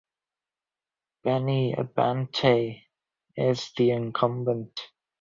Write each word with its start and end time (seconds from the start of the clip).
Benny 1.23 1.73
Abante 1.77 2.85
is 3.37 3.71
the 3.77 3.91
incumbent. 3.91 4.79